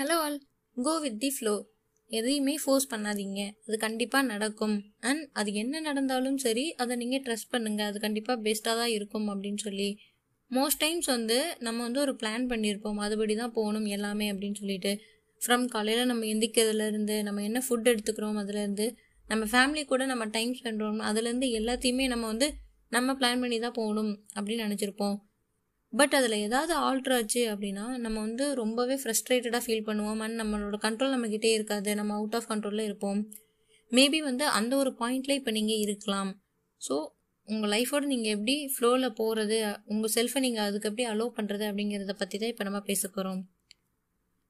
[0.00, 0.36] Hello all
[0.76, 1.52] go with the flow
[2.10, 3.40] எதையுமே force பண்ணாதீங்க.
[3.66, 4.76] அது கண்டிப்பாக நடக்கும்.
[5.08, 9.60] அண்ட் அது என்ன நடந்தாலும் சரி அதை நீங்கள் ட்ரஸ்ட் பண்ணுங்கள் அது கண்டிப்பாக பெஸ்ட்டாக தான் இருக்கும் அப்படின்னு
[9.66, 9.88] சொல்லி.
[10.50, 13.00] மோஸ்ட் டைம்ஸ் வந்து நம்ம வந்து ஒரு பிளான் பண்ணியிருப்போம்.
[13.06, 14.92] அதுபடி தான் போகணும் எல்லாமே அப்படின்னு சொல்லிட்டு.
[15.40, 18.86] ஃப்ரம் காலையில் நம்ம எந்திக்கிறதுலேருந்து நம்ம என்ன ஃபுட் எடுத்துக்கிறோம் அதுலேருந்து
[19.28, 22.48] நம்ம ஃபேமிலி கூட நம்ம டைம் ஸ்பெண்ட் பண்ணணும் அதுலேருந்து எல்லாத்தையுமே நம்ம வந்து
[22.96, 25.18] நம்ம பிளான் பண்ணி தான் போகணும் அப்படின்னு நினச்சிருப்போம்.
[25.92, 30.20] பட் அதில் ஏதாவது ஆல்ட்ரு ஆச்சு அப்படின்னா நம்ம வந்து ரொம்பவே ஃப்ரஸ்ட்ரேட்டடாக ஃபீல் பண்ணுவோம்.
[30.24, 31.90] அண்ட் நம்மளோட கண்ட்ரோல் நம்மக்கிட்டே இருக்காது.
[32.00, 33.20] நம்ம அவுட் ஆஃப் கண்ட்ரோலில் இருப்போம்.
[33.92, 36.30] மேபி வந்து அந்த ஒரு பாயிண்டில் இப்போ நீங்கள் இருக்கலாம்.
[36.80, 36.96] ஸோ
[37.48, 39.56] உங்கள் லைஃபோடு நீங்கள் எப்படி ஃப்ளோவில் போகிறது
[39.92, 43.40] உங்கள் செல்ஃபை நீங்கள் அதுக்கு எப்படி அலோவ் பண்ணுறது அப்படிங்கிறத பற்றி தான் இப்போ நம்ம பேச போகிறோம்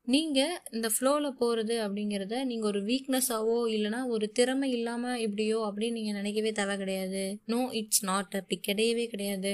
[0.07, 6.19] நீங்கள் இந்த ஃப்ளோவில் போகிறது அப்படிங்கிறத நீங்கள் ஒரு வீக்னஸாவோ இல்லைனா ஒரு திறமை இல்லாமல் எப்படியோ அப்படின்னு நீங்கள்
[6.21, 7.23] நினைக்கவே தேவை கிடையாது.
[7.53, 9.53] நோ இட்ஸ் நாட் அப்படி கிடையவே கிடையாது.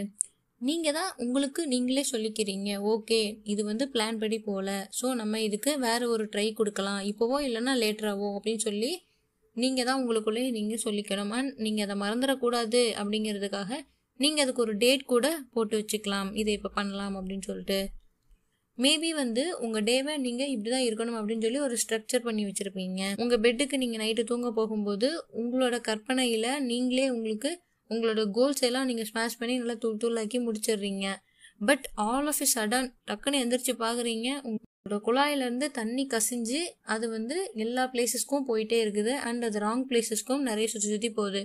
[0.60, 3.18] நீங்கள் தான் உங்களுக்கு நீங்களே சொல்லிக்கிறீங்க ஓகே
[3.52, 7.02] இது வந்து பிளான் படி போகல ஸோ நம்ம இதுக்கு வேறு ஒரு ட்ரை கொடுக்கலாம்.
[7.10, 8.92] இப்போவோ இல்லைன்னா லேட்டராகவோ அப்படின்னு சொல்லி
[9.56, 11.34] நீங்கள் தான் உங்களுக்குள்ளே நீங்கள் சொல்லிக்கணும்.
[11.38, 13.70] அண்ட் நீங்கள் அதை மறந்துடக்கூடாது அப்படிங்கிறதுக்காக
[14.20, 16.30] நீங்கள் அதுக்கு ஒரு டேட் கூட போட்டு வச்சுக்கலாம்.
[16.40, 17.78] இதை இப்போ பண்ணலாம் அப்படின்னு சொல்லிட்டு.
[18.78, 23.02] மேபி வந்து உங்கள் டேவை நீங்கள் இப்படி தான் இருக்கணும் அப்படின்னு சொல்லி ஒரு ஸ்ட்ரக்சர் பண்ணி வச்சுருப்பீங்க.
[23.22, 25.08] உங்கள் பெட்டுக்கு நீங்கள் நைட்டு தூங்க போகும்போது
[25.42, 27.52] உங்களோட கற்பனையில் நீங்களே உங்களுக்கு
[27.90, 31.06] உங்களோட கோல்ஸ் எல்லாம் நீங்கள் ஸ்மாஷ் பண்ணி நல்லா தூள் தூளாக்கி முடிச்சிடுறீங்க.
[31.68, 36.60] But all of a sudden டக்குன்னு எந்திரிச்சு பார்க்குறீங்க உங்களோட குழாயிலேருந்து தண்ணி கசிஞ்சு
[36.94, 39.12] அது வந்து எல்லா பிளேசஸ்க்கும் போயிட்டே இருக்குது.
[39.28, 41.42] அண்ட் அது ராங் பிளேசஸ்க்கும் நிறைய சுற்றி சுற்றி போகுது.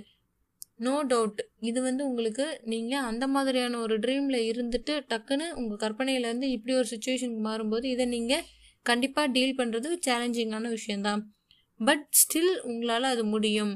[0.86, 6.72] நோ டவுட் இது வந்து உங்களுக்கு நீங்கள் அந்த மாதிரியான ஒரு ட்ரீமில் இருந்துட்டு டக்குன்னு உங்கள் கற்பனையிலேருந்து இப்படி
[6.80, 8.46] ஒரு சுச்சுவேஷனுக்கு மாறும்போது இதை நீங்கள்
[8.86, 11.20] கண்டிப்பாக டீல் பண்ணுறது சேலஞ்சிங்கான விஷயந்தான்
[11.80, 13.72] பட் ஸ்டில் உங்களால் அது முடியும்.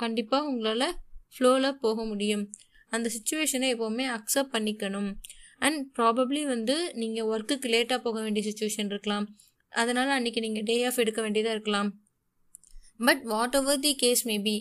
[0.00, 0.86] கண்டிப்பாக உங்களால்
[1.34, 2.50] ஃப்ளோவில் போக முடியும்.
[2.88, 5.10] அந்த சுச்சுவேஷனை எப்போவுமே அக்செப்ட் பண்ணிக்கணும்.
[5.58, 9.26] அண்ட் ப்ராபப்ளி வந்து நீங்கள் ஒர்க்குக்கு லேட்டாக போக வேண்டிய சுச்சுவேஷன் இருக்கலாம்.
[9.72, 11.90] அதனால் அன்றைக்கி நீங்கள் டே ஆஃப் எடுக்க வேண்டியதாக இருக்கலாம்.
[12.98, 13.22] But
[13.54, 14.56] whatever the case maybe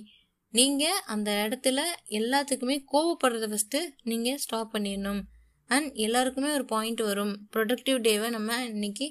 [0.54, 5.22] நீங்கள் அந்த இடத்துல எல்லாத்துக்குமே கோவப்படுறத ஃபஸ்ட்டு நீங்கள் ஸ்டாப் பண்ணிடணும்.
[5.66, 7.48] அண்ட் எல்லாருக்குமே ஒரு பாயிண்ட் வரும்.
[7.56, 9.08] ப்ரொடக்டிவ் டேவை நம்ம இன்னைக்கு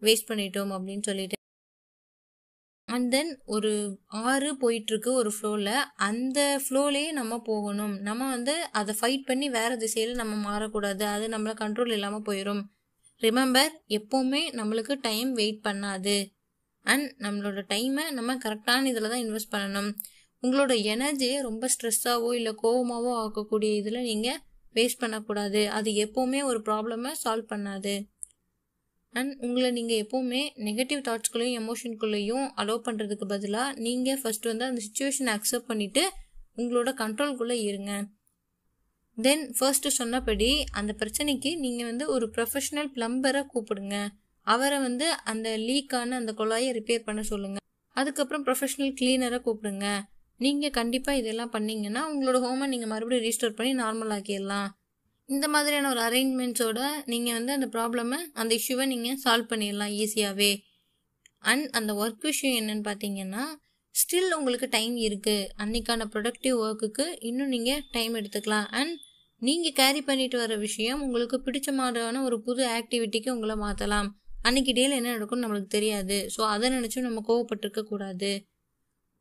[0.00, 1.36] வேஸ்ட் பண்ணிட்டோம் அப்படின்னு சொல்லிட்டு.
[2.92, 3.72] அண்ட் தென் ஒரு
[4.06, 5.74] ஆறு போயிட்டுருக்கு ஒரு ஃப்ளோவில்
[6.08, 7.94] அந்த ஃப்ளோலேயே நம்ம போகணும்.
[8.08, 11.04] நம்ம வந்து அதை ஃபைட் பண்ணி வேறு திசையில் நம்ம மாறக்கூடாது.
[11.14, 12.62] அது நம்மளை கண்ட்ரோல் இல்லாமல் போயிடும்
[13.22, 16.16] ரிமெம்பர் எப்போவுமே நம்மளுக்கு டைம் வெயிட் பண்ணாது.
[16.86, 19.90] அண்ட் நம்மளோட டைமை நம்ம கரெக்டான இதில் தான் இன்வெஸ்ட் பண்ணணும்.
[20.42, 24.40] உங்களோட எனர்ஜியை ரொம்ப ஸ்ட்ரெஸ்ஸாகவோ இல்லை கோவமாகவோ ஆக்கக்கூடிய இதில் நீங்கள்
[24.74, 25.62] வேஸ்ட் பண்ணக்கூடாது.
[25.78, 27.94] அது எப்போவுமே ஒரு ப்ராப்ளமை சால்வ் பண்ணாது.
[29.14, 35.32] அண்ட் உங்களை நீங்கள் எப்போவுமே நெகட்டிவ் தாட்ஸ்குள்ளேயும் எமோஷனுக்குள்ளேயும் அலோவ் பண்ணுறதுக்கு பதிலாக நீங்கள் ஃபஸ்ட் வந்து அந்த சுச்சுவேஷனை
[35.38, 36.04] அக்செப்ட் பண்ணிவிட்டு
[36.60, 37.92] உங்களோட கண்ட்ரோல்குள்ளே இருங்க.
[39.18, 43.96] தென் ஃபர்ஸ்ட்டு சொன்னபடி அந்த பிரச்சனைக்கு நீங்கள் வந்து ஒரு ப்ரொஃபஷனல் பிளம்பரை கூப்பிடுங்க.
[44.46, 49.86] அவரை வந்து அந்த லீக்கான அந்த குழாயை ரிப்பேர் பண்ண சொல்லுங்கள் அதுக்கப்புறம் ப்ரொஃபஷனல் கிளீனரை கூப்பிடுங்க.
[50.40, 54.70] நீங்கள் கண்டிப்பாக இதெல்லாம் பண்ணிங்கன்னா உங்களோட ஹோமை நீங்கள் மறுபடியும் ரீஸ்டோர் பண்ணி நார்மல் ஆக்கிடலாம்.
[55.32, 56.80] இந்த மாதிரியான ஒரு அரேஞ்ச்மெண்ட்ஸோட
[57.12, 60.52] நீங்கள் வந்து அந்த ப்ராப்ளமை அந்த இஷ்யூவை நீங்கள் சால்வ் பண்ணிடலாம் ஈஸியாகவே
[61.50, 63.44] அண்ட் அந்த ஒர்க் விஷயம் என்னன்னு பார்த்தீங்கன்னா
[63.94, 68.68] ஸ்டில் உங்களுக்கு டைம் இருக்குது அன்னைக்கான ப்ரொடக்டிவ் ஒர்க்குக்கு இன்னும் நீங்கள் டைம் எடுத்துக்கலாம்.
[68.78, 68.94] அண்ட்
[69.42, 74.08] நீங்கள் கேரி பண்ணிட்டு வர விஷயம் உங்களுக்கு பிடிச்ச மாதிரியான ஒரு புது ஆக்டிவிட்டிக்கு உங்களை மாற்றலாம்
[74.48, 76.16] அன்னைக்கு டேயில் என்ன நடக்கும்னு நம்மளுக்கு தெரியாது.
[76.34, 78.30] ஸோ அதை நினச்சும் நம்ம கோவப்பட்டிருக்க கூடாது.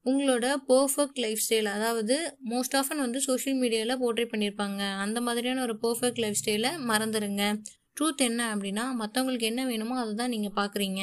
[0.05, 2.15] உங்களோட பர்ஃபெக்ட் லைஃப் ஸ்டைல் அதாவது
[2.49, 7.43] மோஸ்ட் ஆஃபன் வந்து சோஷியல் மீடியாவில் போர்ட்ரேட் பண்ணியிருப்பாங்க அந்த மாதிரியான ஒரு பர்ஃபெக்ட் லைஃப் ஸ்டைலை மறந்துடுங்க
[7.97, 11.01] ட்ரூத் என்ன அப்படின்னா மற்றவங்களுக்கு என்ன வேணுமோ அதை தான் நீங்கள் பார்க்குறீங்க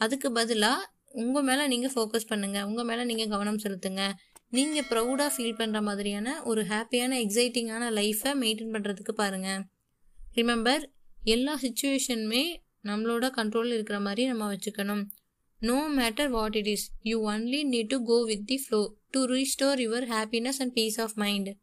[0.00, 4.02] அதுக்கு பதிலாக உங்கள் மேலே நீங்கள் ஃபோக்கஸ் பண்ணுங்கள் உங்கள் மேலே நீங்கள் கவனம் செலுத்துங்க.
[4.50, 9.62] நீங்கள் ப்ரௌடாக ஃபீல் பண்ணுற மாதிரியான ஒரு ஹாப்பியான எக்ஸைட்டிங்கான லைஃப்பை மெயின்டைன் பண்ணுறதுக்கு பாருங்கள்
[10.36, 10.82] ரிமெம்பர்
[11.26, 12.44] எல்லா சுச்சுவேஷனுமே
[12.84, 15.02] நம்மளோட கண்ட்ரோலில் இருக்கிற மாதிரி நம்ம வச்சுக்கணும்.
[15.64, 19.76] No matter what it is, you only need to go with the flow to restore
[19.76, 21.54] your happiness and peace of mind.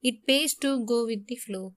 [0.00, 1.74] It pays to go with the flow.